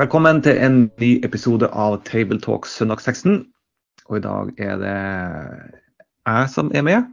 [0.00, 3.34] Velkommen til en ny episode av Tabletalks søndagsteksten.
[4.08, 4.92] Og i dag er det
[6.24, 7.10] jeg som er med,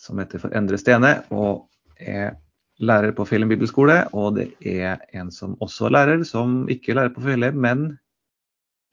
[0.00, 1.66] som heter for Endre Stene og
[2.00, 2.38] er
[2.80, 3.98] lærer på Fjellheim bibelskole.
[4.16, 7.82] Og det er en som også er lærer, som ikke er lærer på Fjellheim, men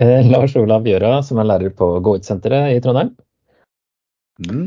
[0.03, 3.13] eh, Lars Olav Gjøra, som er lærer på Gå ut-senteret i Trondheim.
[4.49, 4.65] Mm.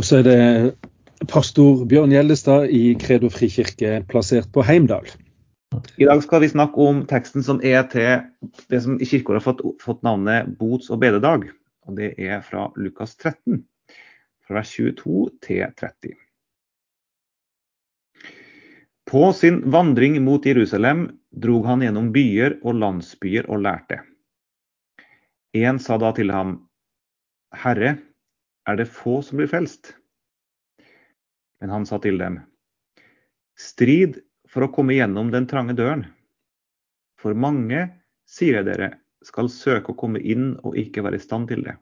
[0.00, 5.06] Og så er det pastor Bjørn Gjellestad i Kredo frikirke, plassert på Heimdal.
[5.96, 8.24] I dag skal vi snakke om teksten som er til
[8.70, 11.48] det som i kirkeåret har fått, fått navnet bots- og bededag.
[11.88, 13.62] Og det er fra Lukas 13,
[14.46, 16.14] fra vers 22 til 30.
[19.10, 24.00] På sin vandring mot Jerusalem drog han gjennom byer og landsbyer og lærte.
[25.54, 26.56] En sa da til ham,
[27.54, 27.98] Herre,
[28.66, 29.92] er det få som blir frelst?
[31.60, 32.40] Men han sa til dem,
[33.54, 34.18] Strid
[34.54, 36.06] for å komme gjennom den trange døren.
[37.18, 37.88] For mange,
[38.30, 38.92] sier jeg dere,
[39.26, 41.74] skal søke å komme inn og ikke være i stand til det.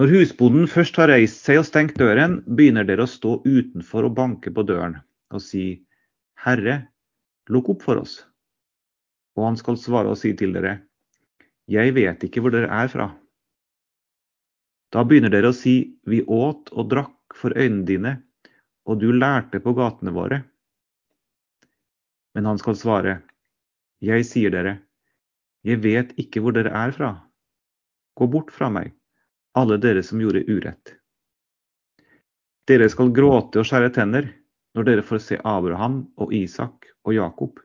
[0.00, 4.16] Når husbonden først har reist seg og stengt døren, begynner dere å stå utenfor og
[4.16, 4.96] banke på døren
[5.30, 5.84] og si,
[6.40, 6.80] Herre,
[7.52, 8.14] lukk opp for oss.
[9.36, 10.80] Og han skal svare og si til dere,
[11.70, 13.12] Jeg vet ikke hvor dere er fra.
[14.90, 18.16] Da begynner dere å si, Vi åt og drakk for øynene dine,
[18.90, 20.42] og du lærte på gatene våre.
[22.34, 23.20] Men han skal svare,
[24.00, 24.78] Jeg sier dere,
[25.62, 27.10] jeg vet ikke hvor dere er fra.
[28.16, 28.94] Gå bort fra meg,
[29.52, 30.94] alle dere som gjorde urett.
[32.64, 34.30] Dere skal gråte og skjære tenner
[34.74, 37.60] når dere får se Abraham og Isak og Jakob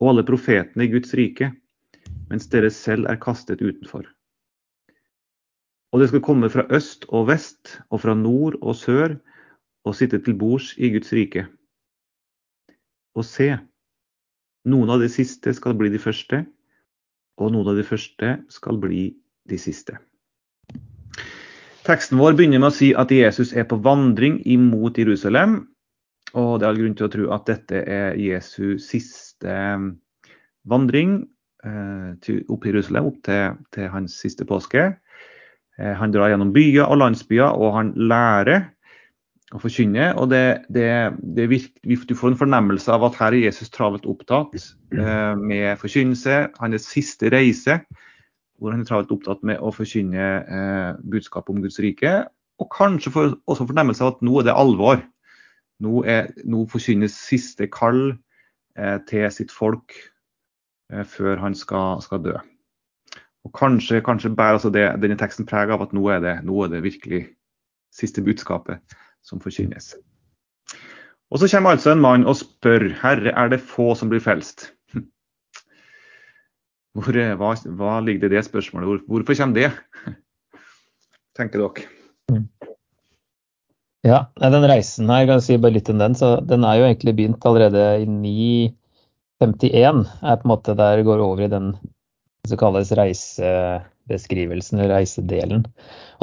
[0.00, 1.52] og alle profetene i Guds rike,
[2.30, 4.06] mens dere selv er kastet utenfor.
[5.92, 9.14] Og det skal komme fra øst og vest og fra nord og sør
[9.86, 11.46] og sitte til bords i Guds rike.
[13.18, 13.52] Og se,
[14.68, 16.44] noen av de siste skal bli de første,
[17.38, 19.08] og noen av de første skal bli
[19.48, 19.96] de siste.
[21.88, 25.62] Teksten vår begynner med å si at Jesus er på vandring imot Jerusalem.
[26.36, 29.54] Og det er all grunn til å tro at dette er Jesu siste
[30.68, 31.22] vandring
[31.64, 34.90] eh, til, opp i Jerusalem, opp til, til hans siste påske.
[35.78, 38.68] Eh, han drar gjennom byer og landsbyer, og han lærer
[39.54, 40.10] å forkynne.
[40.20, 40.88] og det, det,
[41.36, 45.78] det virker, Du får en fornemmelse av at her er Jesus travelt opptatt eh, med
[45.80, 46.40] forkynnelse.
[46.60, 47.80] Hans siste reise,
[48.58, 52.26] hvor han er travelt opptatt med å forkynne eh, budskapet om Guds rike.
[52.58, 55.00] Og kanskje får også fornemmelse av at nå er det alvor.
[55.80, 58.02] Nå, er, nå forkynnes siste kall
[58.76, 59.94] eh, til sitt folk
[60.92, 62.36] eh, før han skal, skal, dø.
[63.46, 66.66] Og Kanskje, kanskje bærer altså det, denne teksten preg av at nå er, det, nå
[66.66, 67.22] er det virkelig
[67.94, 68.82] siste budskapet
[69.28, 69.92] som forkynnes.
[71.28, 74.70] Og Så kommer altså en mann og spør Herre, er det få som blir frelst?
[76.96, 78.88] Hvor, hva, hva, ligger det i det spørsmålet?
[78.88, 79.70] Hvor, hvorfor kommer det?
[81.38, 81.84] Tenker dere?
[82.32, 82.48] Mm.
[84.06, 86.86] Ja, den reisen her, jeg kan si bare litt om den, så den er jo
[86.86, 90.04] egentlig begynt allerede i 951.
[90.22, 91.74] er på en måte Der går over i den
[92.48, 95.66] som kalles reisebeskrivelsen, reisedelen.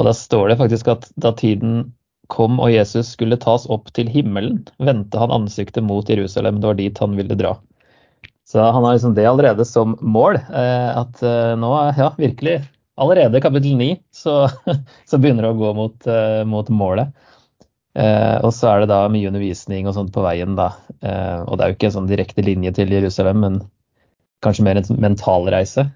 [0.00, 1.92] Og Da står det faktisk at da tiden
[2.32, 6.60] kom og Jesus skulle tas opp til himmelen, vendte han ansiktet mot Jerusalem.
[6.60, 7.56] Det var dit han ville dra.
[8.46, 10.34] Så han har liksom det allerede som mål.
[10.34, 12.60] Eh, at eh, nå, ja, virkelig,
[12.96, 14.48] allerede i kapittel 9 så,
[15.10, 17.14] så, begynner det å gå mot, eh, mot målet.
[17.96, 20.66] og så er det da mye undervisning og sånt på veien, da.
[21.48, 23.54] og det er jo ikke en sånn direkte linje til Jerusalem, men
[24.44, 25.86] kanskje mer en mentalreise.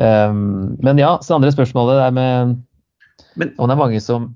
[0.00, 2.56] men ja, så andre spørsmålet er med
[3.36, 4.30] men, Om det er mange som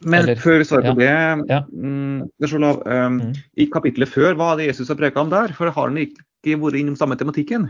[0.00, 1.10] men Eller, før vi svarer på det,
[1.50, 1.60] ja.
[1.68, 3.32] mm, um, mm.
[3.60, 5.52] i kapittelet før, hva hadde Jesus å preke om der?
[5.56, 7.68] For har han ikke vært innom samme tematikken?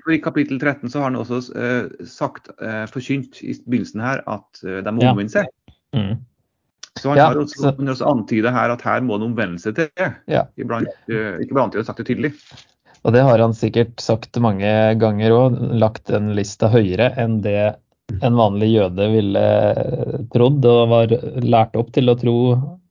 [0.00, 4.22] For I kapittel 13 så har han også uh, sagt, uh, forkynt i begynnelsen her,
[4.30, 5.12] at uh, de må ja.
[5.12, 5.50] omvende seg.
[5.96, 6.22] Mm.
[7.00, 7.72] Så han ja, har også, så...
[7.76, 9.90] også antydet her at her må det omvendelse til.
[10.30, 10.46] Ja.
[10.60, 12.34] Iblant, uh, ikke bare antydet, sagt det tydelig.
[13.02, 14.72] Og det har han sikkert sagt mange
[15.02, 17.74] ganger òg, lagt en lista høyere enn det
[18.20, 19.44] en vanlig jøde ville
[20.34, 22.36] trodd og var lært opp til å tro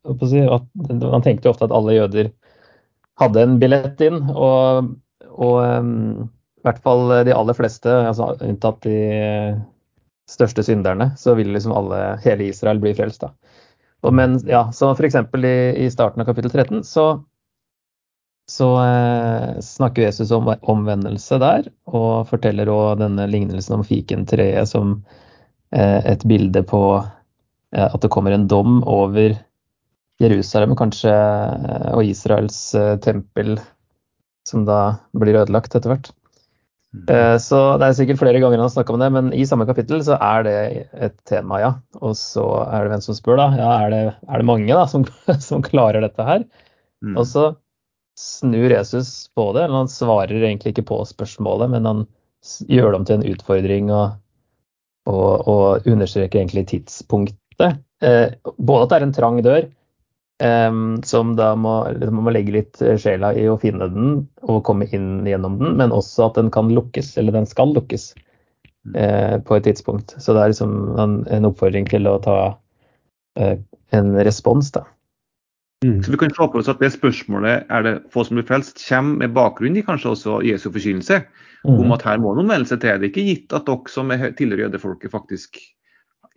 [0.01, 2.31] at Man tenkte jo ofte at alle jøder
[3.21, 4.23] hadde en billett inn.
[4.33, 4.93] Og,
[5.37, 5.91] og um,
[6.61, 8.97] i hvert fall de aller fleste, altså unntatt de
[10.31, 13.21] største synderne, så vil liksom alle, hele Israel bli frelst.
[13.25, 13.33] da.
[14.01, 15.19] Og men, ja, så F.eks.
[15.37, 17.07] I, i starten av kapittel 13 så,
[18.51, 24.97] så eh, snakker Jesus om omvendelse der, og forteller òg denne lignelsen om fikentreet som
[25.71, 29.37] eh, et bilde på eh, at det kommer en dom over
[30.21, 33.55] Jerusalem kanskje, eh, og Israels eh, tempel,
[34.47, 34.81] som da
[35.17, 36.11] blir ødelagt etter hvert.
[36.91, 37.05] Mm.
[37.07, 39.65] Eh, Så det er sikkert flere ganger han har snakka om det, men i samme
[39.69, 40.57] kapittel så er det
[40.91, 41.71] et tema, ja.
[42.03, 43.49] Og så er det hvem som spør, da.
[43.57, 45.07] Ja, er det, er det mange da som,
[45.49, 46.43] som klarer dette her?
[47.01, 47.15] Mm.
[47.15, 47.53] Og så
[48.21, 49.63] snur Jesus på det.
[49.63, 52.07] eller Han svarer egentlig ikke på spørsmålet, men han
[52.69, 54.17] gjør det om til en utfordring og,
[55.09, 57.81] og, og understreker egentlig tidspunktet.
[58.01, 59.67] Eh, både at det er en trang dør,
[60.43, 64.63] eh, som da må, man må legge litt eh, sjela i å finne den og
[64.69, 68.11] komme inn gjennom den, men også at den kan lukkes, eller den skal lukkes
[68.95, 70.17] eh, på et tidspunkt.
[70.17, 72.39] Så det er liksom en, en oppfordring til å ta
[73.37, 73.57] eh,
[73.97, 74.85] en respons, da.
[75.85, 76.03] Mm.
[76.03, 78.77] Så vi kan se på oss at det spørsmålet er det få som blir frelst,
[78.85, 81.23] kommer med bakgrunn i kanskje også Jesu forkynnelse
[81.69, 82.99] om at her må noen melde seg til.
[83.01, 85.57] Det er ikke gitt at dere som er tidligere tilhører jødefolket, faktisk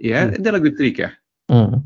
[0.00, 1.11] er en del av Guds rike.
[1.52, 1.85] Mm.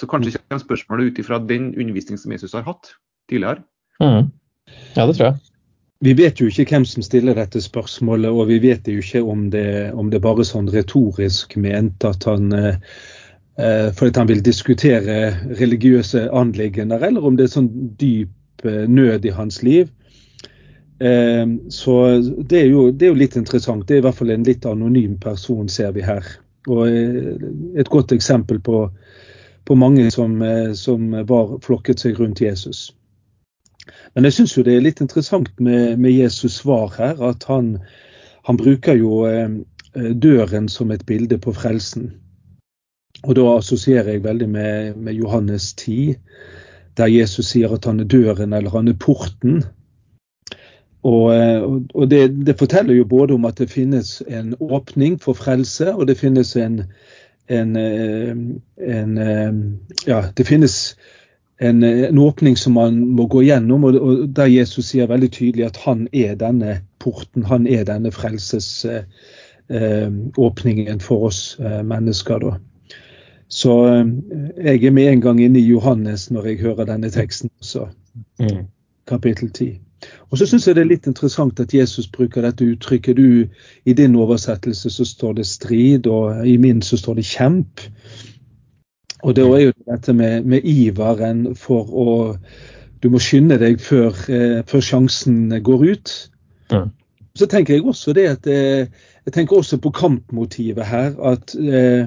[0.00, 2.94] Så kanskje kommer spørsmålet ut ifra den undervisning som Jesus har hatt
[3.30, 3.62] tidligere.
[4.02, 4.30] Mm.
[4.94, 5.42] Ja, det tror jeg.
[6.04, 9.46] Vi vet jo ikke hvem som stiller dette spørsmålet, og vi vet jo ikke om
[9.50, 12.50] det, om det bare er sånn retorisk ment at han
[13.54, 15.30] for at han vil diskutere
[15.60, 17.68] religiøse anliggender, eller om det er sånn
[18.00, 19.90] dyp eh, nød i hans liv.
[20.98, 21.94] Eh, så
[22.50, 23.86] det er, jo, det er jo litt interessant.
[23.86, 26.26] Det er i hvert fall en litt anonym person, ser vi her.
[26.66, 27.46] Og eh,
[27.78, 28.88] et godt eksempel på,
[29.64, 30.34] på mange som,
[30.74, 32.88] som var flokket seg rundt Jesus.
[34.14, 37.76] Men jeg syns jo det er litt interessant med, med Jesus svar her, at han,
[38.48, 39.22] han bruker jo
[39.94, 42.08] døren som et bilde på frelsen.
[43.24, 46.14] Og da assosierer jeg veldig med, med Johannes 10,
[46.96, 49.64] der Jesus sier at han er døren eller han er porten.
[51.04, 51.62] Og, eh,
[51.94, 56.06] og det, det forteller jo både om at det finnes en åpning for frelse, og
[56.08, 56.82] det finnes en,
[57.48, 58.36] en, eh,
[58.80, 59.52] en eh,
[60.06, 60.96] Ja, det finnes
[61.60, 65.64] en, en åpning som man må gå gjennom, og, og der Jesus sier veldig tydelig
[65.66, 72.38] at han er denne porten, han er denne frelsesåpningen for oss mennesker.
[72.38, 72.50] da.
[73.48, 74.06] Så eh,
[74.64, 77.88] jeg er med en gang inne i Johannes når jeg hører denne teksten også,
[78.40, 78.66] Mm.
[79.06, 79.80] kapittel 10.
[80.30, 83.16] Og så syns jeg det er litt interessant at Jesus bruker dette uttrykket.
[83.16, 83.46] Du,
[83.84, 87.80] I din oversettelse så står det strid, og i min så står det kjemp.
[89.22, 92.36] Og det er jo dette med, med iveren for å
[93.02, 96.12] Du må skynde deg før, eh, før sjansen går ut.
[96.72, 96.86] Ja.
[97.36, 98.86] Så tenker jeg også det at eh,
[99.26, 101.12] jeg tenker også på kampmotivet her.
[101.20, 102.06] at eh,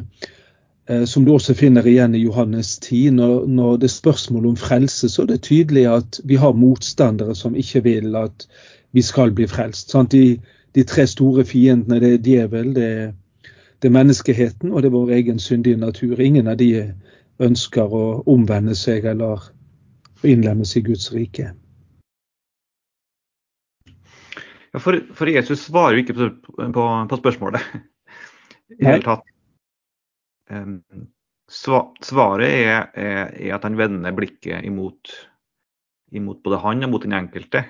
[0.87, 3.09] Som du også finner igjen i Johannes 10.
[3.17, 7.35] Når, når det er spørsmål om frelse, så er det tydelig at vi har motstandere
[7.35, 8.47] som ikke vil at
[8.95, 9.91] vi skal bli frelst.
[10.11, 10.39] De,
[10.75, 13.11] de tre store fiendene, det er djevel, det er,
[13.81, 16.19] det er menneskeheten og det er vår egen syndige natur.
[16.19, 16.71] Ingen av de
[17.39, 19.51] ønsker å omvende seg eller
[20.23, 21.51] innlemmes i Guds rike.
[24.73, 26.29] Ja, for, for Jesus svarer jo ikke på,
[26.73, 27.61] på, på spørsmålet
[28.73, 29.36] i det hele tatt.
[31.47, 35.11] Svaret er, er, er at han vender blikket imot,
[36.15, 37.65] imot både han og mot den enkelte.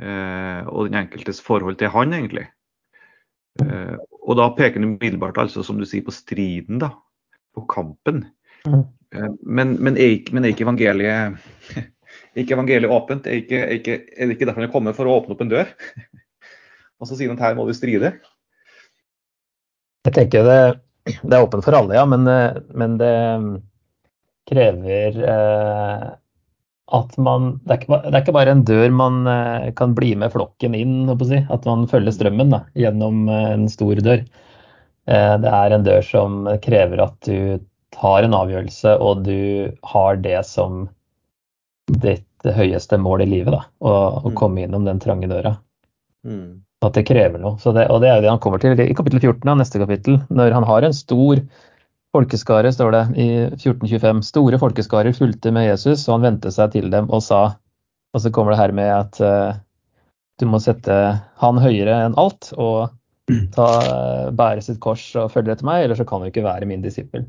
[0.00, 2.46] eh, og den enkeltes forhold til han, egentlig.
[3.62, 6.92] Eh, og da peker han umiddelbart, altså, som du sier, på striden, da.
[7.54, 8.24] På kampen.
[8.66, 8.84] Mhm.
[9.14, 11.38] Eh, men, men, er ikke, men er ikke evangeliet
[12.38, 13.26] ikke evangeliet åpent?
[13.26, 15.72] Er, ikke, ikke, det ikke derfor han er kommet for å åpne opp en dør?
[17.00, 18.12] Og så sier han at her må vi stride.
[20.06, 20.60] Jeg tenker det,
[21.06, 23.14] det er åpent for alle, ja, men, eh, men det
[24.50, 26.08] krever eh,
[26.90, 30.12] at man det er, ikke, det er ikke bare en dør man eh, kan bli
[30.18, 34.24] med flokken inn, si, at man følger strømmen da, gjennom eh, en stor dør.
[35.06, 37.60] Eh, det er en dør som krever at du
[37.94, 40.84] tar en avgjørelse, og du har det som
[41.90, 42.26] ditt
[42.56, 43.54] høyeste mål i livet.
[43.54, 43.94] Da, å,
[44.30, 44.34] Mm.
[44.38, 45.56] komme innom den trange døra.
[46.80, 47.58] At det krever noe.
[47.60, 49.80] Så det, og det er jo det han kommer til i kapittel 14, av neste
[49.82, 50.20] kapittel.
[50.32, 51.42] Når han har en stor
[52.16, 54.22] folkeskare, står det i 1425.
[54.26, 57.42] Store folkeskarer fulgte med Jesus, og han vendte seg til dem og sa
[58.10, 59.52] Og så kommer det her med at uh,
[60.40, 60.94] du må sette
[61.38, 62.88] han høyere enn alt og
[63.54, 63.66] ta,
[64.34, 67.28] bære sitt kors og følge etter meg, eller så kan du ikke være min disippel.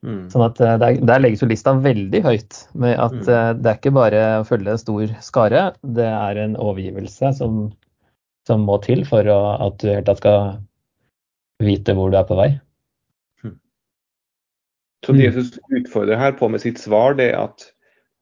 [0.00, 0.30] Mm.
[0.32, 3.60] Sånn at uh, der, der legges jo lista veldig høyt med at Mm.
[3.60, 7.66] det er ikke bare å følge en stor skare, det er en overgivelse som,
[8.48, 10.58] som må til for å, at du helt tatt skal
[11.64, 12.50] vite hvor du er på vei.
[15.04, 17.66] Så det Jesus utfordrer her på med sitt svar, det er at,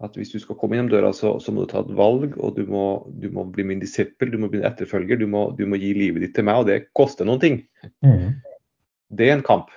[0.03, 2.57] at hvis du skal komme gjennom døra, så, så må du ta et valg, og
[2.59, 2.87] du må,
[3.23, 5.93] du må bli min disippel, du må bli en etterfølger, du må, du må gi
[5.95, 7.61] livet ditt til meg, og det koster noen ting.
[9.15, 9.71] Det er en kamp.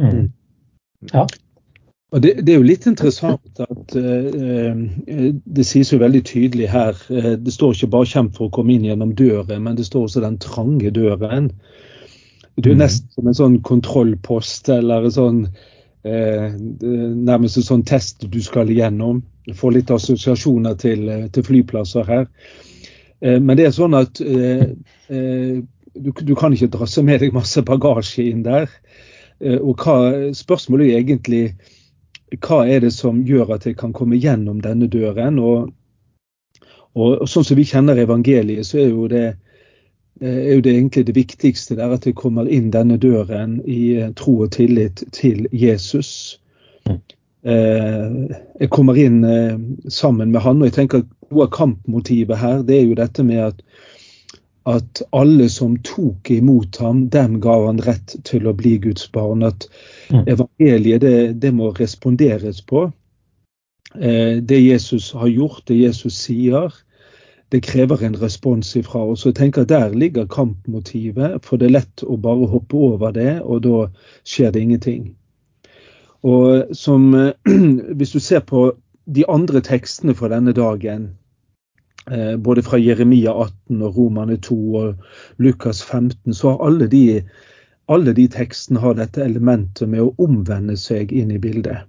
[0.00, 0.26] Mm.
[1.12, 1.26] Ja.
[2.10, 6.66] Og det, det er jo litt interessant at eh, eh, det sies jo veldig tydelig
[6.72, 9.86] her eh, Det står ikke bare 'kjemp for å komme inn gjennom døren', men det
[9.86, 11.50] står også 'den trange døren'.
[12.56, 12.82] Det er Mhm.
[12.82, 15.48] nesten som en sånn kontrollpost eller en sånn
[16.04, 16.50] eh,
[17.30, 19.22] nærmest en sånn test du skal igjennom.
[19.46, 22.26] Du får litt assosiasjoner til, eh, til flyplasser her.
[23.22, 28.30] Eh, men det er sånn at du, du kan ikke drasse med deg masse bagasje
[28.30, 28.68] inn der.
[29.40, 31.54] Eh, og hva, spørsmålet er egentlig
[32.38, 35.38] hva er det som gjør at jeg kan komme gjennom denne døren?
[35.42, 35.70] Og,
[36.94, 39.24] og, og sånn som vi kjenner evangeliet, så er jo det,
[40.22, 41.76] eh, er jo det egentlig det viktigste.
[41.78, 46.38] Det er at jeg kommer inn denne døren i eh, tro og tillit til Jesus.
[46.86, 47.00] Mm.
[47.50, 49.24] Eh, jeg kommer inn
[49.88, 53.26] sammen med han, og jeg tenker at noe av kampmotivet her, det er jo dette
[53.26, 53.64] med at
[54.68, 59.42] at alle som tok imot ham, dem ga han rett til å bli Guds barn.
[59.42, 59.68] At
[60.10, 60.24] Mm.
[60.26, 62.92] evangeliet, det, det må responderes på.
[63.94, 66.72] Eh, det Jesus har gjort, det Jesus sier,
[67.50, 69.24] det krever en respons ifra oss.
[69.26, 73.62] Jeg tenker Der ligger kampmotivet, for det er lett å bare hoppe over det, og
[73.62, 73.86] da
[74.24, 75.14] skjer det ingenting.
[76.22, 77.32] Og som, eh,
[77.96, 78.72] Hvis du ser på
[79.06, 81.16] de andre tekstene fra denne dagen,
[82.40, 84.94] både fra Jeremia 18 og Romane 2 og
[85.38, 87.20] Lukas 15, så har alle de,
[87.92, 91.84] alle de tekstene har dette elementet med å omvende seg inn i bildet.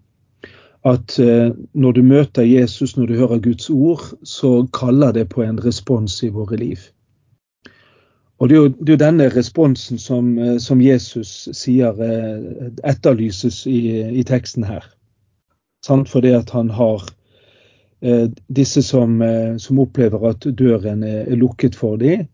[0.83, 5.43] At eh, når du møter Jesus, når du hører Guds ord, så kaller det på
[5.45, 6.87] en respons i våre liv.
[8.41, 13.67] Og det er jo, det er denne responsen som, eh, som Jesus sier eh, etterlyses
[13.69, 14.87] i, i teksten her.
[15.85, 16.09] Sant?
[16.09, 17.13] Fordi at han har eh,
[18.47, 22.27] disse som, eh, som opplever at døren er lukket for dem.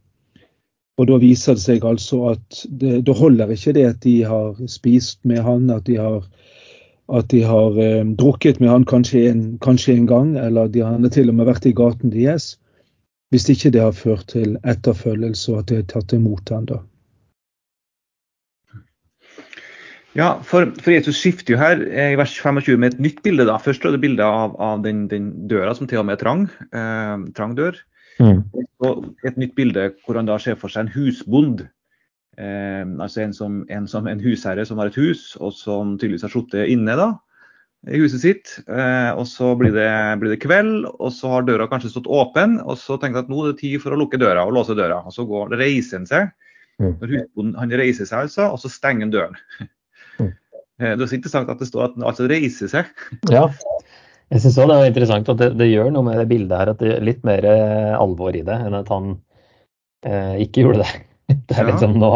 [0.97, 4.55] Og da viser det seg altså at det, det holder ikke det at de har
[4.71, 6.24] spist med han, at de har,
[7.13, 10.97] at de har eh, drukket med han kanskje en, kanskje en gang, eller de har
[11.13, 12.55] til og med vært i gaten deres,
[13.29, 16.79] hvis ikke det har ført til etterfølgelse og at de har tatt imot han da.
[20.17, 23.45] Ja, for, for Jesus skifter jo her eh, i vers 25 med et nytt bilde.
[23.45, 23.59] da.
[23.62, 26.47] Først er det bilde av, av den, den døra som til og med er trang.
[26.74, 27.77] Eh, trang dør.
[28.17, 28.41] Mm.
[28.81, 31.62] Og et nytt bilde hvor han da ser for seg en husbond.
[32.41, 36.25] Eh, altså en, som, en, som, en husherre som har et hus, og som tydeligvis
[36.25, 37.12] har sittet inne da,
[37.86, 38.57] i huset sitt.
[38.65, 42.57] Eh, og Så blir det, blir det kveld, og så har døra kanskje stått åpen.
[42.65, 44.74] og Så tenker han at nå er det tid for å lukke døra og låse
[44.74, 45.03] døra.
[45.05, 46.33] og Så går, reiser han seg.
[46.81, 46.93] Mm.
[46.97, 49.43] Når husbonden, han reiser seg altså, og så stenger han døren.
[50.79, 52.86] Eh, Det er også interessant at det står at han altså reiser seg.
[53.34, 53.48] Ja.
[54.27, 56.69] Jeg syns òg det er interessant at det, det gjør noe med det bildet her,
[56.74, 59.13] at det er litt mer eh, alvor i det enn at han
[60.03, 61.03] eh, ikke gjorde det.
[61.48, 61.72] Det er Ja.
[61.74, 62.10] liksom Nå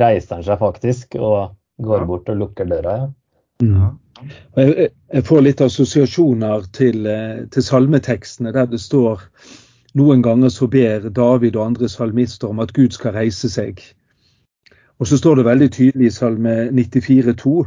[0.00, 1.52] reiser han seg faktisk og
[1.84, 2.06] går Ja.
[2.08, 2.94] bort og lukker døra.
[3.60, 3.66] Ja.
[3.66, 3.98] Mm.
[4.56, 9.20] Jeg, jeg får litt assosiasjoner til, eh, til salmetekstene der det står
[9.96, 13.80] noen ganger så ber David og andre salmister om at Gud skal reise seg.
[15.00, 17.64] Og så står det veldig tydelig i salme 94,2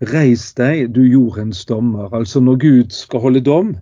[0.00, 2.08] Reis deg, du jordens dommer.
[2.14, 3.76] Altså når Gud skal holde dom,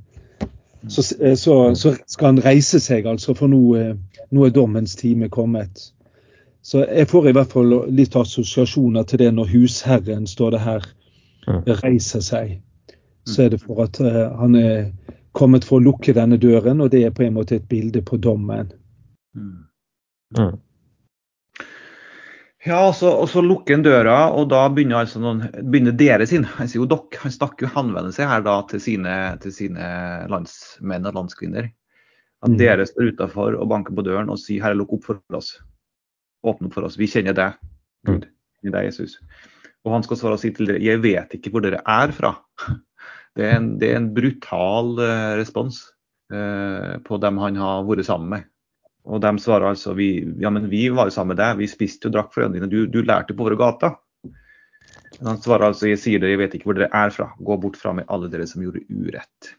[0.89, 3.95] så, eh, så, så skal han reise seg, altså, for nå, eh,
[4.31, 5.93] nå er dommens time kommet.
[6.63, 10.89] Så jeg får i hvert fall litt assosiasjoner til det når husherren, står det her,
[11.49, 11.63] Mm.
[11.83, 12.59] reiser seg.
[13.25, 14.91] Så er det for at eh, han er
[15.33, 18.17] kommet for å lukke denne døren, og det er på en måte et bilde på
[18.21, 18.73] dommen.
[19.37, 20.59] Mm.
[22.69, 26.27] Ja, og så, og så lukker han døra, og da begynner, altså noen, begynner dere
[26.29, 26.45] sin.
[26.59, 29.87] Han sier jo dere, han snakker jo henvendelse her da til sine, til sine
[30.29, 31.71] landsmenn og landskvinner.
[32.45, 32.59] At Mm.
[32.61, 35.57] dere står utafor og banker på døren og sier 'Herre, lukk opp for oss'.
[36.45, 36.99] Åpne opp for oss.
[36.99, 37.57] Vi kjenner deg,
[38.07, 38.29] Gud.
[38.63, 39.19] I deg, Jesus.
[39.85, 42.37] Og han skal svare og si til dere 'Jeg vet ikke hvor dere er fra'.
[43.37, 45.93] Det er en, det er en brutal uh, respons
[46.33, 48.45] uh, på dem han har vært sammen med.
[49.09, 50.11] Og de svarer altså vi,
[50.43, 52.71] ja, men vi var jo sammen med deg, vi spiste og drakk for øynene dine,
[52.73, 53.97] du, du lærte på våre gater.
[55.25, 57.79] Han svarer altså jeg sier dere, jeg vet ikke hvor dere er fra, gå bort
[57.81, 59.53] fra meg alle dere som gjorde urett.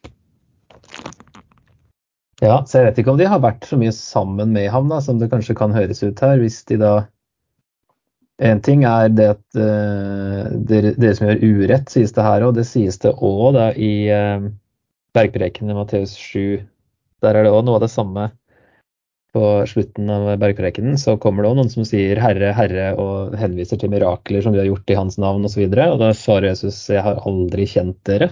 [2.39, 5.01] Ja, så jeg vet ikke om de har vært så mye sammen med ham da,
[5.03, 6.93] som det kanskje kan høres ut her, hvis de da
[8.39, 12.53] En ting er det at uh, dere, dere, som gjør urett, sies det her, og
[12.55, 14.45] det sies det òg i uh,
[15.11, 16.61] bergprekenen i Matteus 7.
[17.19, 18.29] Der er det òg noe av det samme.
[19.33, 23.77] På slutten av bergprekenen så kommer det òg noen som sier 'Herre, Herre' og henviser
[23.77, 25.67] til mirakler som de har gjort i hans navn osv.
[25.67, 28.31] Og, så og da svarer Jesus 'Jeg har aldri kjent dere'.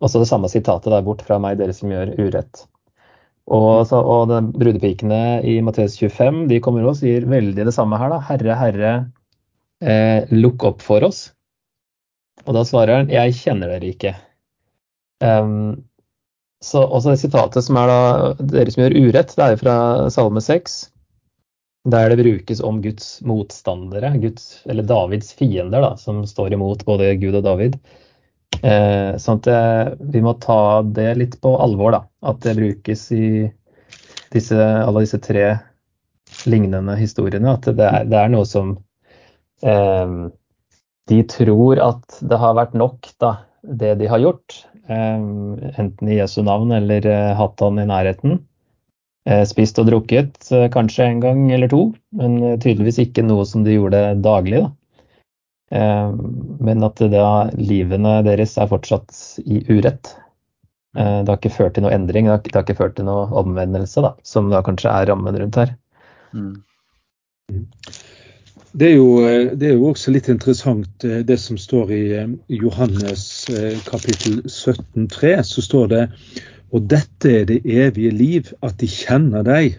[0.00, 2.66] Og så det samme sitatet der bort fra meg, dere som gjør urett.
[3.48, 4.28] Og, så, og
[4.60, 8.12] brudepikene i Matteus 25 de kommer og sier veldig det samme her.
[8.12, 8.92] da, Herre, Herre,
[9.80, 11.30] eh, lukk opp for oss.
[12.46, 14.14] Og da svarer han, jeg kjenner dere ikke.
[15.24, 15.87] Um,
[16.64, 17.98] så også det sitatet som er da
[18.40, 19.76] dere som gjør urett, det er jo fra
[20.10, 20.78] Salme 6.
[21.88, 27.14] Der det brukes om Guds motstandere, Guds, eller Davids fiender, da, som står imot både
[27.22, 27.78] Gud og David.
[28.58, 32.02] Eh, sånn at eh, vi må ta det litt på alvor, da.
[32.26, 33.46] At det brukes i
[34.34, 35.46] disse, alle disse tre
[36.50, 37.54] lignende historiene.
[37.54, 38.74] At det er, det er noe som
[39.62, 40.16] eh,
[41.08, 43.36] de tror at det har vært nok, da,
[43.68, 44.64] det de har gjort.
[44.88, 45.20] Eh,
[45.80, 48.38] enten i Jesu navn eller eh, hatt han i nærheten.
[49.28, 51.82] Eh, spist og drukket kanskje en gang eller to,
[52.16, 54.64] men tydeligvis ikke noe som de gjorde daglig.
[54.64, 54.72] da.
[56.64, 59.12] Men at da livene deres er fortsatt
[59.44, 60.14] i urett.
[60.96, 63.26] Det har ikke ført til noe endring, det har, det har ikke ført til noe
[63.36, 65.74] omvendelse, da, som da kanskje er rammen rundt her.
[66.32, 66.54] Mm.
[68.72, 72.02] Det er, jo, eh, det er, jo, også litt interessant eh, det som står i
[72.20, 73.22] eh, Johannes
[73.88, 75.38] kapittel 17,3.
[75.42, 76.02] Så står det
[76.68, 79.78] og dette er det evige liv, at de kjenner deg,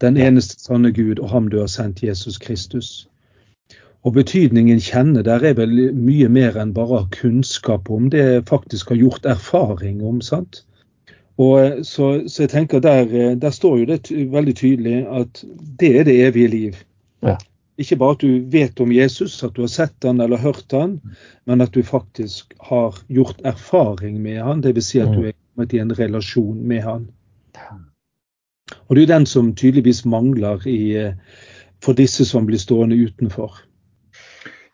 [0.00, 3.08] den eneste sanne Gud, og ham du har sendt, Jesus Kristus.
[4.06, 9.02] Og betydningen kjenne der er vel mye mer enn bare kunnskap om det faktisk har
[9.02, 10.22] gjort erfaring om.
[10.24, 10.62] sant?
[11.36, 15.44] Og så, så jeg tenker der, der står jo det veldig tydelig at
[15.82, 16.80] det er det evige liv.
[17.22, 17.36] Ja.
[17.78, 20.96] Ikke bare at du vet om Jesus, at du har sett han eller hørt han,
[21.46, 24.88] men at du faktisk har gjort erfaring med han, dvs.
[24.90, 27.06] Si at du er kommet i en relasjon med han.
[28.88, 31.14] Og det er den som tydeligvis mangler i, eh,
[31.84, 33.62] for disse som blir stående utenfor.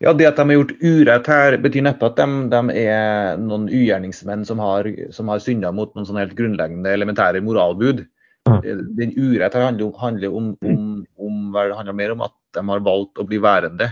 [0.00, 3.68] Ja, Det at de har gjort urett her, betyr neppe at de, de er noen
[3.68, 8.04] ugjerningsmenn som har, som har synda mot noen sånn helt grunnleggende elementære moralbud.
[8.44, 13.20] Den urett her handler, handler om, om, om, handler mer om at de har valgt
[13.20, 13.90] å bli værende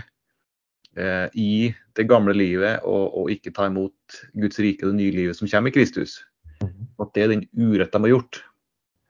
[0.97, 1.53] eh, i
[1.97, 5.49] det gamle livet og, og, ikke ta imot Guds rike og det nye livet som
[5.49, 6.21] kommer i Kristus.
[6.63, 8.41] At det er den urett de har gjort.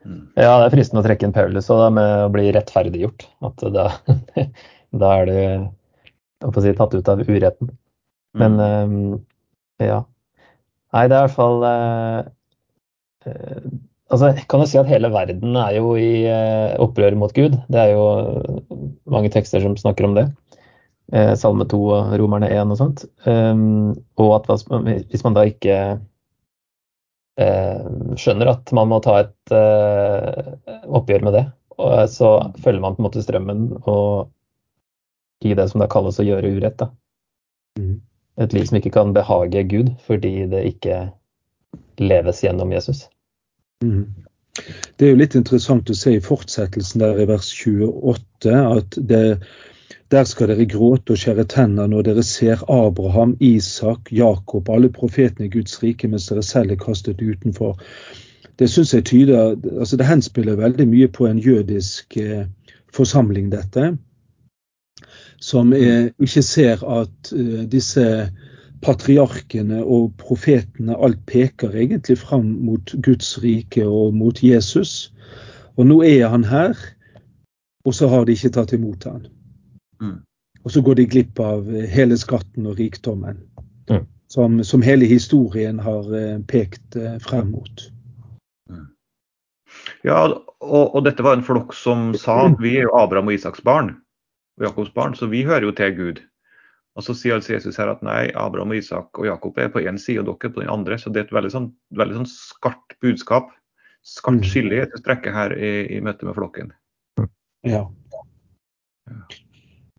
[0.03, 0.23] Mm.
[0.35, 3.27] Ja, det er fristende å trekke inn Paulus og det med å bli rettferdiggjort.
[3.47, 3.85] At da,
[5.03, 7.71] da er du si, tatt ut av uretten.
[8.37, 8.89] Men mm.
[8.89, 9.21] um,
[9.83, 10.01] ja.
[10.93, 12.25] Nei, det er i hvert fall uh,
[13.29, 13.67] uh,
[14.13, 17.55] Altså, kan jo si at hele verden er jo i eh, opprør mot Gud.
[17.71, 18.03] Det er jo
[19.09, 20.27] mange tekster som snakker om det.
[21.13, 23.05] Eh, Salme 2 og Romerne 1 og sånt.
[23.25, 24.51] Um, og at
[25.09, 25.79] hvis man da ikke
[27.41, 27.81] eh,
[28.21, 29.55] skjønner at man må ta et
[30.93, 31.45] oppgjør med det,
[32.13, 34.29] så følger man på en måte strømmen og
[35.43, 36.77] i det som da kalles å gjøre urett.
[36.77, 36.91] da.
[37.81, 37.97] Mm.
[38.45, 41.07] Et liv som ikke kan behage Gud fordi det ikke
[41.97, 43.07] leves gjennom Jesus.
[43.83, 44.05] Mm.
[44.97, 49.21] Det er jo litt interessant å se i fortsettelsen der i vers 28 at det,
[50.13, 55.47] der skal dere gråte og skjære tenner når dere ser Abraham, Isak, Jakob, alle profetene
[55.49, 57.79] i Guds rike, mens dere selv er kastet utenfor.
[58.61, 62.45] Det syns jeg tyder altså Det henspiller veldig mye på en jødisk eh,
[62.93, 63.95] forsamling, dette.
[65.41, 68.05] Som er, ikke ser at eh, disse
[68.83, 75.13] patriarkene og profetene, alt peker egentlig fram mot Guds rike og mot Jesus.
[75.77, 76.77] Og nå er han her,
[77.87, 79.25] og så har de ikke tatt imot han.
[80.03, 80.19] Mm.
[80.63, 83.39] Og så går de glipp av hele skatten og rikdommen,
[83.91, 84.05] mm.
[84.31, 87.87] som, som, hele historien har eh, pekt eh, frem mot.
[88.71, 88.85] Mm.
[90.07, 90.21] Ja,
[90.63, 93.95] og, og, dette var en flokk som sa vi er jo Abraham og Isaks barn,
[94.59, 96.23] og Jakobs barn, så vi hører jo til Gud.
[96.93, 99.97] Og Så sier altså Jesus her at nei, Abraham, Isak og Jakob er på én
[99.97, 100.99] side og dere på den andre.
[101.01, 103.49] Så det er et veldig sånn, veldig sånn skarpt budskap.
[104.05, 104.49] Skarpt mm.
[104.51, 106.69] skille i et strekke her i, i møte med flokken.
[107.65, 107.87] Ja.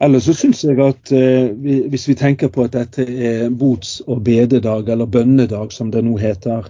[0.04, 1.50] Ellers så syns jeg at eh,
[1.90, 6.14] hvis vi tenker på at dette er bots- og bededag, eller bønnedag som det nå
[6.20, 6.66] heter,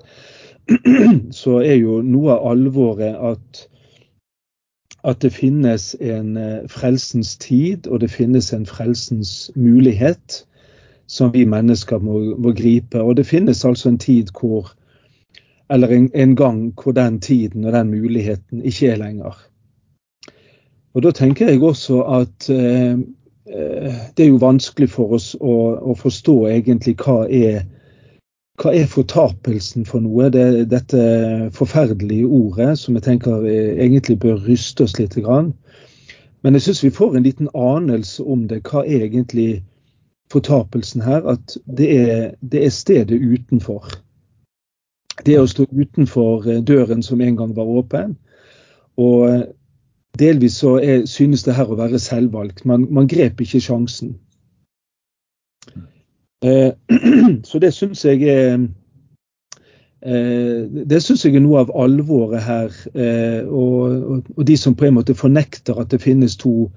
[1.42, 3.64] så er jo noe av alvoret at
[5.04, 10.44] at det finnes en eh, frelsens tid, og det finnes en frelsens mulighet
[11.06, 13.00] som vi mennesker må, må gripe.
[13.00, 14.72] Og det finnes altså en tid hvor
[15.70, 19.32] Eller en, en, gang hvor den tiden og den muligheten ikke er lenger.
[20.94, 22.98] Og Da tenker jeg også at eh,
[24.16, 27.64] det er jo vanskelig for oss å, å forstå egentlig hva er,
[28.62, 30.28] hva er fortapelsen for noe?
[30.30, 31.04] Det dette
[31.56, 35.16] forferdelige ordet som jeg tenker egentlig bør ryste oss litt.
[35.18, 38.62] Men jeg syns vi får en liten anelse om det.
[38.68, 39.64] Hva er egentlig
[40.30, 41.26] fortapelsen her?
[41.26, 43.90] At det er, det er stedet utenfor.
[45.26, 48.16] Det å stå utenfor døren som en gang var åpen.
[48.96, 49.50] Og
[50.18, 52.62] Delvis så er, synes det her å være selvvalgt.
[52.64, 54.14] Man, man grep ikke sjansen.
[56.44, 56.72] Eh,
[57.48, 58.58] så det syns jeg er
[60.04, 62.74] eh, det syns jeg er noe av alvoret her.
[62.92, 66.68] Eh, og, de som på en måte fornekter at det finnes to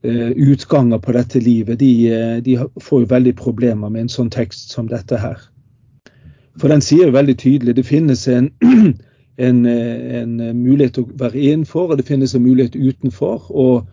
[0.00, 4.86] utganger på dette livet, de, de, får jo veldig problemer med en sånn tekst som
[4.88, 5.36] dette her.
[6.56, 8.48] For den sier jo veldig tydelig det finnes en
[9.40, 13.46] en, en, mulighet å være innenfor, og det finnes en mulighet utenfor.
[13.50, 13.84] Og,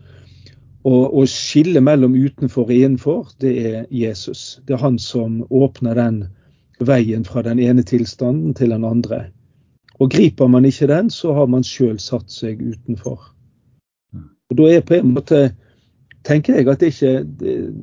[0.88, 4.60] og, og skillet mellom utenfor og innenfor, det er Jesus.
[4.68, 6.22] Det er han som åpner den
[6.80, 9.26] veien fra den ene tilstanden til den andre.
[9.98, 13.18] Og griper man ikke den, så har man sjøl satt seg utenfor.
[14.48, 15.50] Og Da er på en måte,
[16.24, 17.74] tenker jeg at det ikke det,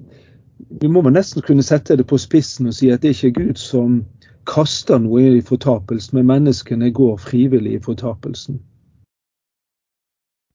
[0.82, 3.60] Vi må nesten kunne sette det på spissen og si at det er ikke Gud
[3.60, 4.06] som
[4.48, 8.62] kaster noe i fortapelsen, men menneskene går frivillig i fortapelsen.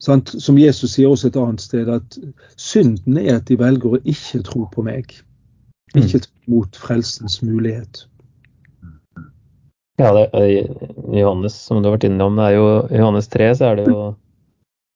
[0.01, 2.17] Som Jesus sier også et annet sted, at
[2.57, 5.13] synden er at de velger å ikke tro på meg.
[5.99, 8.07] Ikke mot frelsens mulighet.
[10.01, 10.31] Ja, det,
[11.13, 13.85] Johannes, som du har vært innom, det er jo i Johannes 3 så er det
[13.91, 13.99] jo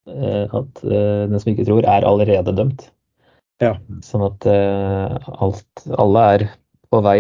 [0.09, 2.87] eh, at eh, den som ikke tror, er allerede dømt.
[3.61, 3.75] Ja.
[4.07, 6.47] Sånn at eh, alt, alle er
[6.89, 7.19] på vei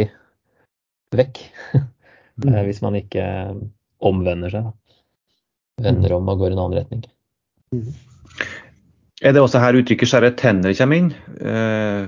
[1.14, 1.42] vekk.
[2.34, 2.50] Mm.
[2.66, 3.24] Hvis man ikke
[4.02, 4.64] omvender seg.
[5.84, 7.04] Vender om og går i en annen retning.
[7.74, 8.50] Mm.
[9.24, 11.08] Er det også her uttrykket 'skjære tenner' kommer inn?
[11.40, 12.02] Eh,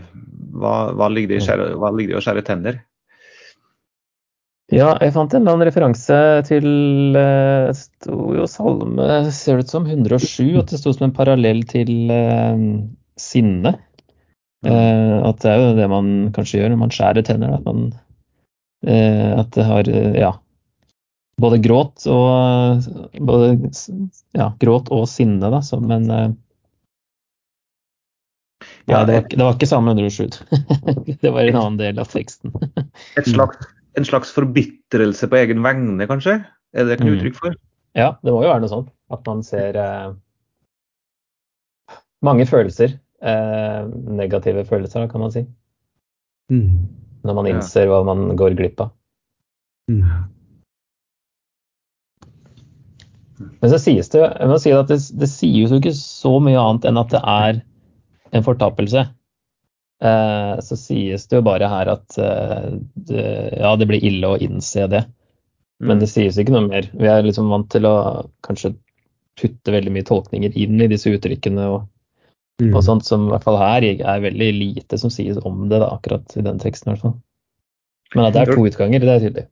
[0.57, 2.79] hva, hva, ligger det i skjære, hva ligger det i å skjære tenner?
[4.75, 6.17] Ja, jeg fant en eller annen referanse
[6.49, 6.67] til
[7.15, 10.59] eh, det sto jo salme, ser det ut som, 107.
[10.59, 12.65] At det sto som en parallell til eh,
[13.21, 13.77] sinne.
[14.67, 17.55] Eh, at det er jo det man kanskje gjør når man skjærer tenner.
[17.55, 17.93] At man
[18.85, 20.35] Eh, at det har eh, ja,
[21.41, 22.87] både gråt og
[23.21, 23.71] både,
[24.37, 26.29] ja, gråt og sinne, da, så, men eh,
[28.87, 30.39] ja, det, var, det var ikke samme 107.
[31.23, 32.55] det var en annen del av teksten.
[33.27, 33.69] Slags,
[33.99, 36.39] en slags forbitrelse på egen vegne, kanskje?
[36.77, 37.11] Er det et mm.
[37.15, 37.57] uttrykk for?
[37.97, 38.93] Ja, det må jo være noe sånt.
[39.13, 40.15] At man ser eh,
[42.27, 42.97] mange følelser.
[43.27, 43.83] Eh,
[44.23, 45.45] negative følelser, kan man si.
[46.53, 46.87] Mm
[47.27, 48.93] når man innser hva man går glipp av.
[49.91, 50.05] Mm.
[53.37, 54.23] Men så sies det,
[54.63, 57.61] si det, det sies jo ikke så mye annet enn at det er
[58.37, 59.05] en fortapelse.
[60.05, 62.71] Eh, så sies det jo bare her at eh,
[63.09, 63.27] det,
[63.61, 65.05] ja, det blir ille å innse det.
[65.85, 66.89] Men det sies ikke noe mer.
[66.97, 67.97] Vi er liksom vant til å
[68.47, 68.75] kanskje
[69.37, 71.85] putte veldig mye tolkninger inn i disse uttrykkene og
[72.57, 72.73] Mm.
[72.73, 75.91] Og sånt som i hvert fall her er veldig lite som sies om det, da,
[75.93, 76.89] akkurat i den teksten.
[76.89, 77.17] i hvert fall.
[78.15, 79.47] Men at det er to utganger, det er tydelig.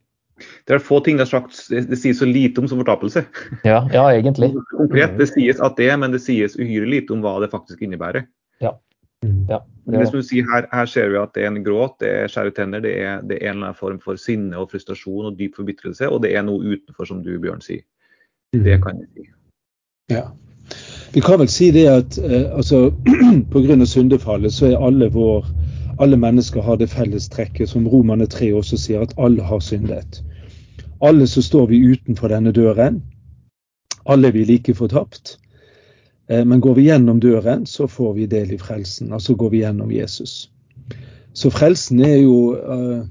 [0.66, 3.24] Det er få ting det, er sagt, det sies så lite om som fortapelse.
[3.62, 4.50] Ja, ja egentlig.
[4.74, 8.26] Konkret, Det sies at det, men det sies uhyre lite om hva det faktisk innebærer.
[8.64, 8.74] Ja.
[9.24, 9.46] Mm.
[9.48, 11.98] ja det det som du sier, her, her, ser vi at det er en gråt,
[12.00, 14.70] det er skjære tenner, det er, det er en eller annen form for sinne og
[14.72, 17.84] frustrasjon og dyp forbitrelse, og det er noe utenfor, som du, Bjørn, sier.
[18.54, 19.28] Det kan jeg si.
[20.14, 20.24] Ja.
[21.12, 22.88] Vi kan vel si det at eh, altså,
[23.52, 23.76] pga.
[23.84, 25.44] syndefallet så er alle, vår,
[25.98, 30.22] alle mennesker har det fellestrekket som Romane 3 også sier, at alle har syndet.
[31.02, 33.02] Alle så står vi utenfor denne døren.
[34.06, 35.38] Alle er vi like fortapt.
[36.28, 39.12] Eh, men går vi gjennom døren, så får vi del i frelsen.
[39.12, 40.50] Altså går vi gjennom Jesus.
[41.32, 43.04] Så frelsen er jo, eh,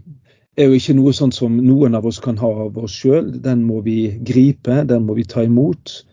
[0.57, 3.41] er jo ikke noe sånn som noen av oss kan ha av oss sjøl.
[3.41, 6.05] Den må vi gripe, den må vi ta imot.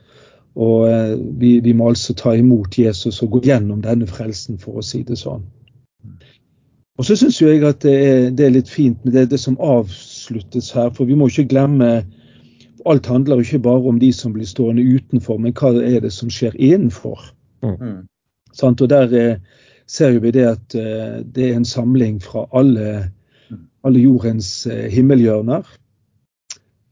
[0.56, 4.80] Og eh, vi, vi, må altså ta imot Jesus og gå gjennom denne frelsen, for
[4.80, 5.46] å si det sånn.
[7.00, 9.56] Og så syns jeg at det er, det er, litt fint med det, det, som
[9.64, 12.02] avsluttes her, for vi må ikke glemme
[12.88, 16.30] Alt handler ikke bare om de som blir stående utenfor, men hva er det som
[16.32, 17.26] skjer innenfor?
[17.60, 18.06] Mm.
[18.56, 23.10] Og der er, eh, ser vi det at uh, det er en samling fra alle,
[23.84, 25.68] alle jordens uh, himmelhjørner.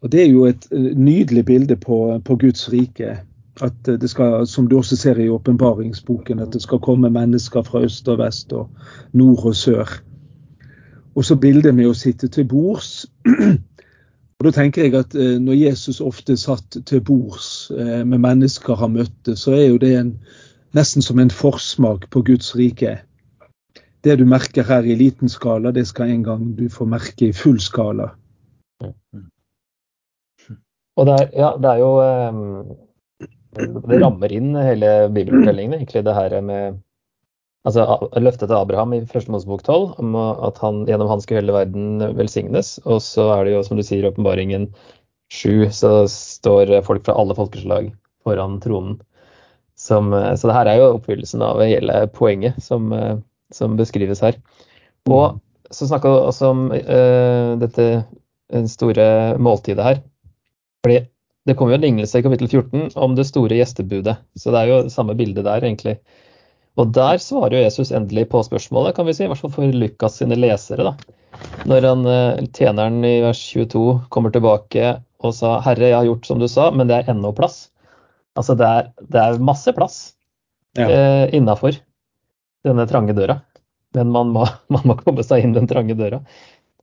[0.02, 3.16] Og Det er jo et uh, nydelig bilde på, på Guds rike
[3.62, 7.82] at det skal, som du også ser i åpenbaringsboken, at det skal komme mennesker fra
[7.84, 8.68] øst og vest og
[9.12, 9.88] nord og sør.
[11.14, 13.06] Og så bildet med å sitte til bords.
[14.38, 18.78] Og Da tenker jeg at eh, når Jesus ofte satt til bords eh, med mennesker
[18.78, 20.12] han møtte, så er jo det en,
[20.78, 23.00] nesten som en forsmak på Guds rike.
[24.04, 27.32] det du merker her i liten skala, det skal en gang du få merke i
[27.32, 28.12] full skala.
[30.96, 32.76] Og det er, ja, det er jo um,
[33.56, 36.78] Det rammer inn hele bibelfortellingen, egentlig, det her med
[37.66, 37.84] altså
[38.20, 42.04] løftet til Abraham i første Mosebok 12 om at han, gjennom han skulle hele verden
[42.18, 42.76] velsignes.
[42.86, 44.68] Og så er det jo, som du sier, i åpenbaringen
[45.32, 47.90] 7, så står folk fra alle folkeslag
[48.24, 49.00] foran tronen.
[49.78, 52.90] Som, så det her er jo oppfyllelsen av hele poenget som,
[53.54, 54.40] som beskrives her.
[55.08, 55.38] Og
[55.70, 57.86] så snakka du også om uh, dette
[58.72, 60.00] store måltidet her.
[60.82, 60.98] Fordi
[61.48, 64.18] det kommer jo en lignelse i kapittel 14 om det store gjestebudet.
[64.36, 65.96] Så det er jo samme bilde der, egentlig.
[66.78, 69.78] Og der svarer jo Jesus endelig på spørsmålet, kan vi si, i hvert fall for
[69.80, 70.92] Lukas sine lesere.
[70.92, 71.16] da.
[71.66, 76.26] Når han, eh, tjeneren i vers 22 kommer tilbake og sa 'Herre, jeg har gjort
[76.26, 77.70] som du sa, men det er ennå plass'.
[78.36, 80.14] Altså det er, det er masse plass
[80.76, 80.88] ja.
[80.88, 81.80] eh, innafor
[82.64, 83.40] denne trange døra.
[83.94, 86.20] Men man må, man må, komme seg inn den trange døra.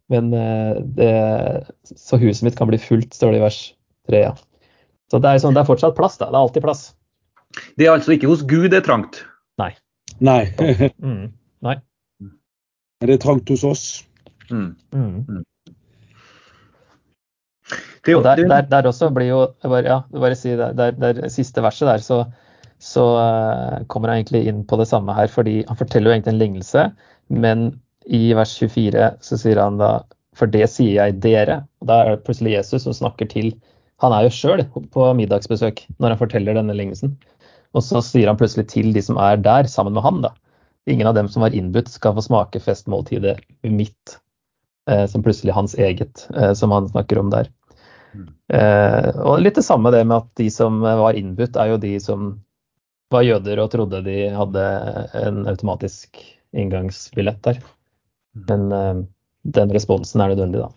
[0.09, 3.61] Men eh, det, Så huset mitt kan bli fullt, står det i vers
[4.09, 4.19] 3.
[4.27, 4.35] Ja.
[5.11, 6.29] Så det er, sånn, det er fortsatt plass, da.
[6.31, 6.85] Det er alltid plass.
[7.79, 9.21] Det er altså ikke hos Gud det er trangt?
[9.61, 9.71] Nei.
[10.23, 10.41] Nei.
[11.05, 11.27] mm.
[11.65, 11.75] Nei.
[13.03, 13.85] Det er trangt hos oss.
[14.49, 14.73] Mm.
[14.95, 15.43] Mm.
[18.13, 21.63] Og der, der, der, også blir jo bare, ja, bare si der, der, der siste
[21.65, 22.19] verset der, så,
[22.81, 25.27] så uh, kommer han egentlig inn på det samme her.
[25.31, 26.83] fordi Han forteller jo egentlig en lignelse,
[27.29, 27.65] men
[28.05, 29.95] i vers 24 så sier han da
[30.35, 31.63] For det sier jeg dere.
[31.79, 33.53] og Da er det plutselig Jesus som snakker til
[34.03, 37.15] Han er jo sjøl på middagsbesøk når han forteller denne lignelsen.
[37.75, 40.33] Og så sier han plutselig til de som er der sammen med han, da.
[40.87, 44.17] Ingen av dem som var innbudt, skal få smake festmåltidet mitt,
[44.89, 47.49] eh, som plutselig hans eget, eh, som han snakker om der.
[48.53, 51.95] Eh, og litt det samme det med at de som var innbudt, er jo de
[52.03, 52.35] som
[53.13, 54.63] var jøder og trodde de hadde
[55.23, 56.21] en automatisk
[56.55, 57.59] inngangsbillett der.
[58.49, 59.03] Men eh,
[59.57, 60.71] den responsen er nødvendig, da.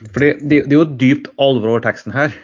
[0.00, 2.34] For det, det, er jo dypt alvor over teksten her.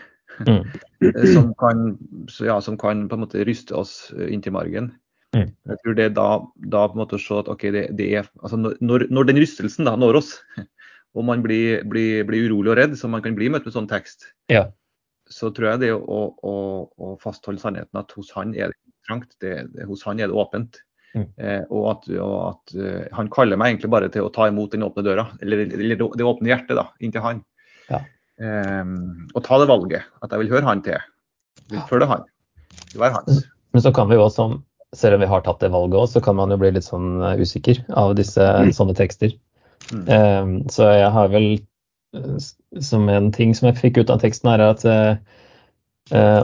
[0.40, 0.64] Mm.
[1.04, 1.96] Eh, som, kan,
[2.40, 4.92] ja, som, kan, på en måte ryste oss eh, inntil margen.
[5.36, 5.48] Mm.
[5.70, 6.28] Jeg tror det er da,
[6.72, 9.40] da på en måte å se at ok, det, det er, altså når, når, den
[9.40, 10.34] rystelsen da når oss,
[11.16, 13.90] og man blir, blir, blir, urolig og redd, som man kan bli møtt med sånn
[13.90, 14.66] tekst, ja.
[15.32, 16.54] så tror jeg det å, å,
[16.96, 20.38] å, fastholde sannheten at hos han er det trangt, det, det, hos han er det
[20.38, 20.82] åpent.
[21.12, 21.28] Mm.
[21.44, 24.72] Eh, og at, og at uh, han kaller meg egentlig bare til å ta imot
[24.72, 27.42] den åpne døra, eller, eller det åpne hjertet da, inntil han.
[27.90, 28.00] Ja
[28.40, 28.92] eh,
[29.34, 30.10] og ta det valget.
[30.22, 30.98] At jeg vil høre han til.
[31.62, 32.28] Jeg vil følge han.
[32.82, 33.42] Det vil være hans.
[33.72, 34.48] Men så kan vi jo også,
[34.96, 37.22] selv om vi har tatt det valget òg, så kan man jo bli litt sånn
[37.22, 38.72] eh, usikker av disse mm.
[38.76, 39.36] sånne tekster.
[39.92, 40.02] Mm.
[40.06, 44.52] Eh, så jeg har vel eh, som en ting som jeg fikk ut av teksten,
[44.54, 44.86] er at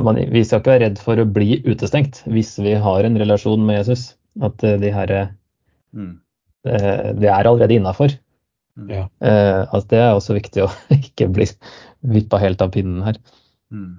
[0.07, 3.65] man, vi skal ikke være redd for å bli utestengt hvis vi har en relasjon
[3.67, 4.05] med Jesus.
[4.45, 5.13] At de her
[5.93, 6.17] mm.
[6.65, 8.13] Det er allerede innafor.
[8.89, 9.09] Ja.
[9.19, 11.49] altså det er også viktig å ikke bli
[12.07, 13.19] vippa helt av pinnen her.
[13.75, 13.99] Mm.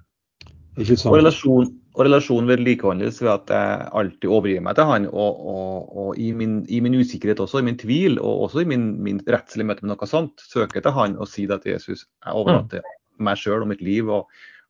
[0.80, 5.08] Og, relasjon, og relasjonen vedlikeholdes ved at jeg alltid overgir meg til han.
[5.10, 8.70] Og, og, og i, min, i, min, usikkerhet også, i min tvil og også i
[8.70, 12.36] min, min rettslige møte med noe sånt, søker til han og sier til Jesus jeg
[12.36, 12.96] overlater mm.
[13.28, 14.30] meg sjøl og mitt liv og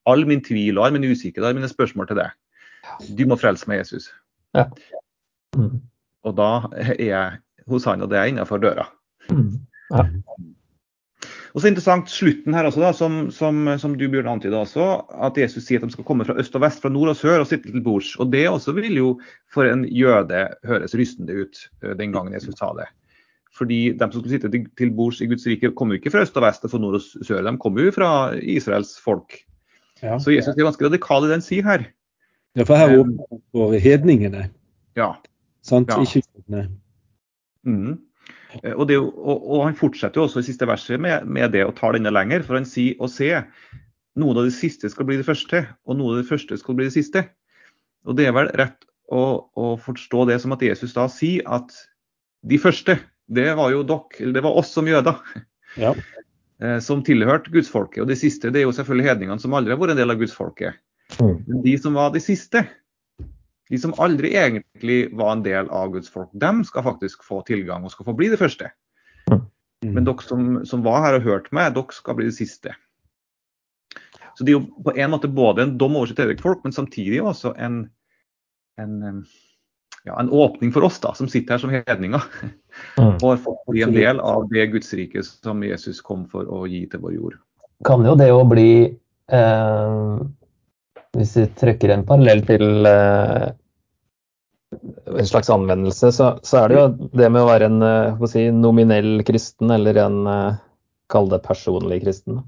[0.10, 2.34] all min tvil og all min usikkerhet og mine spørsmål til deg.
[3.13, 4.10] Du må frelse meg, Jesus.
[4.58, 4.65] Ja.
[5.57, 5.79] Mm.
[6.27, 8.89] Og da er jeg hos han, og det er innafor døra.
[9.31, 9.62] Mm.
[9.93, 10.05] Ja.
[11.55, 14.85] Og så interessant slutten her også, da, som, som, som du Bjørn antyda også,
[15.25, 17.41] at Jesus sier at de skal komme fra øst og vest, fra nord og sør
[17.41, 18.13] og sitte til bords.
[18.21, 19.09] Og det også vil jo
[19.53, 22.85] for en jøde høres rystende ut eh, den gangen Jesus sa det.
[23.57, 26.38] Fordi de som skulle sitte til bords i Guds rike, kommer jo ikke fra øst
[26.38, 29.41] og vest og fra nord og sør, de kommer jo fra Israels folk.
[30.03, 30.19] Ja.
[30.21, 31.89] Så Jesus er ganske radikal i det han sier her.
[32.57, 34.45] Ja, for her åpner han for hedningene.
[34.97, 35.15] Ja.
[35.65, 35.91] Sant?
[35.91, 36.00] Ja.
[36.02, 36.67] i kystene.
[37.67, 37.98] Mm.
[38.62, 41.65] Eh, og, det, og, og, Han fortsetter jo også i siste verset med, med det
[41.67, 42.45] og tar denne lenger.
[42.48, 43.32] For han sier og se,
[44.19, 46.89] noe av det siste skal bli det første, og noe av det første skal bli
[46.89, 47.26] det siste.
[48.08, 49.22] Og Det er vel rett å,
[49.58, 51.74] å forstå det som at Jesus da sier at
[52.48, 52.95] de første,
[53.30, 55.19] det var jo dere, eller det var oss som jøder.
[55.80, 55.93] Ja.
[56.60, 58.02] Eh, som tilhørte gudsfolket.
[58.04, 60.17] Og de siste det er jo selvfølgelig hedningene som aldri har vært en del av
[60.19, 60.76] gudsfolket.
[61.15, 61.38] Mm.
[61.45, 62.65] Men de som var de siste,
[63.69, 67.86] de som aldri egentlig var en del av Guds folk, dem skal faktisk få tilgang
[67.86, 68.71] og skal få bli det første.
[69.29, 69.93] Mm.
[69.95, 72.73] Men dere som, som var her og hørte meg, dere skal bli det siste.
[74.36, 76.73] Så det er jo på en måte både en dom over sitt eget folk, men
[76.73, 77.82] samtidig også en,
[78.79, 79.21] en,
[80.08, 82.25] ja, en åpning for oss da, som sitter her som hedninger.
[83.19, 86.86] Og har fått bli en del av det Gudsriket som Jesus kom for å gi
[86.89, 87.38] til vår jord.
[87.88, 90.21] Kan jo det å bli eh,
[91.17, 93.50] hvis vi trekker en parallell til eh,
[95.19, 98.45] en slags anvendelse, så, så, er det jo det med å være en uh, si,
[98.54, 100.60] nominell kristen, eller en uh,
[101.10, 102.43] kall det personlig kristen.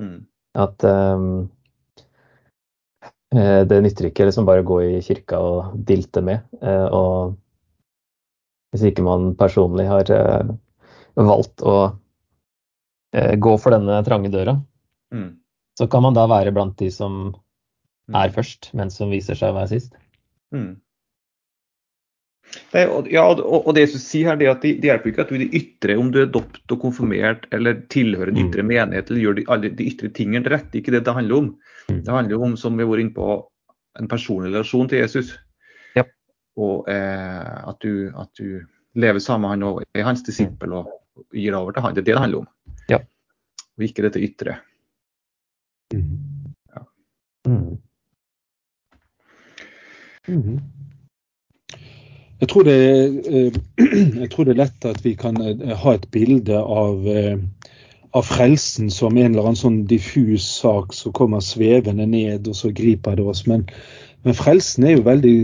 [0.00, 0.22] Mm.
[0.56, 1.50] At um,
[3.32, 6.42] det nytter ikke liksom bare å gå i kirka og dilte med.
[6.92, 7.32] og
[8.68, 10.10] hvis ikke man personlig har
[11.16, 11.76] valgt å
[13.12, 14.58] gå for denne trange døra,
[15.16, 15.30] mm.
[15.80, 17.32] så kan man da være blant de som.
[18.10, 19.94] Er først, men som viser seg å være sist.
[20.54, 20.74] Mm.
[22.72, 25.38] Det, ja, og, det det som sier her, det at det, hjelper ikke at du
[25.38, 28.42] i det ytre, om du er dopt og konfirmert eller tilhører en mm.
[28.48, 31.16] ytre menighet eller gjør de, alle de ytre tingene rett, det er ikke det det
[31.16, 31.48] handler om.
[31.88, 32.02] Mm.
[32.04, 33.38] Det handler om, som vi har vært inne på,
[34.00, 35.34] en personlig relasjon til Jesus.
[35.96, 36.04] Ja.
[36.60, 38.62] Og eh, at, du, at, du,
[38.96, 41.94] lever sammen med han og er hans disippel og, og gir over til han.
[41.96, 42.80] Det er det det handler om.
[42.92, 42.98] Ja.
[43.76, 44.58] Og ikke dette ytre.
[45.92, 46.52] Mm.
[46.72, 46.84] Ja.
[47.48, 47.80] Mm.
[50.28, 50.60] Mm.
[52.42, 52.74] Jeg tror, det,
[53.26, 53.52] eh,
[54.22, 57.36] jeg tror, det, er lett at vi kan eh, ha et bilde av, eh,
[58.10, 62.72] av, frelsen som en eller annen sånn diffus sak som kommer svevende ned, og så
[62.74, 63.44] griper det oss.
[63.46, 63.62] Men,
[64.26, 65.36] men frelsen er jo veldig,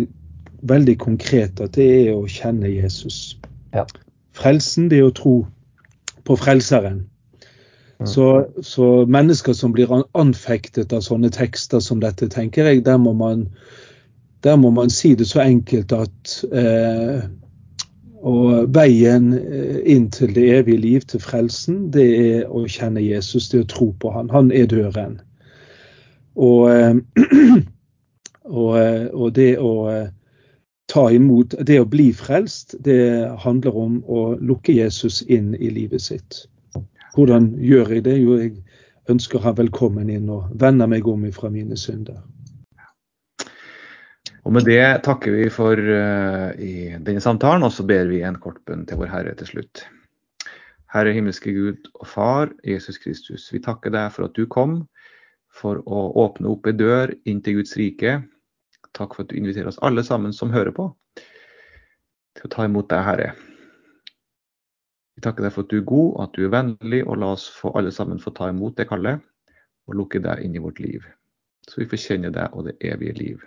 [0.67, 3.38] veldig, konkret, at det er å kjenne Jesus.
[3.75, 3.87] Ja.
[4.35, 5.37] Frelsen, det er å tro
[6.27, 7.05] på Frelseren.
[7.99, 8.07] Mm.
[8.07, 8.27] Så,
[8.62, 13.49] så, mennesker som blir anfektet av sånne tekster som dette, tenker jeg, der må man
[14.44, 17.22] der må man si det så enkelt at eh,
[18.27, 23.48] og veien eh, inn til det evige liv, til frelsen, det er å kjenne Jesus,
[23.48, 24.31] det er å tro på han.
[24.35, 25.18] Han er døren.
[26.35, 26.94] Og, eh,
[28.61, 29.74] og, eh, og det å
[30.88, 36.01] ta imot Det å bli frelst, det handler om å lukke Jesus inn i livet
[36.01, 36.46] sitt.
[37.12, 38.14] Hvordan gjør jeg det?
[38.22, 38.55] Jo, jeg
[39.12, 42.22] ønsker han velkommen inn og vender meg om ifra mine synder.
[44.49, 48.39] Og Med det takker vi for uh, i denne samtalen, og så ber vi en
[48.41, 49.83] kort bønn til vår Herre til slutt.
[50.89, 54.79] Herre himmelske Gud og Far, Jesus Kristus, vi takker deg for at du kom
[55.53, 58.15] for å åpne opp en dør inn til Guds rike.
[58.97, 60.89] Takk for at du inviterer oss alle sammen som hører på,
[61.21, 63.29] til å ta imot deg, Herre.
[65.13, 67.45] Vi takker deg for at du er god, at du er vennlig, og la oss
[67.53, 69.21] få alle sammen få ta imot det kallet
[69.85, 71.05] og lukke deg inn i vårt liv.
[71.69, 73.47] Så vi får kjenne deg og det evige liv.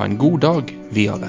[0.00, 1.28] Ha en god dag videre.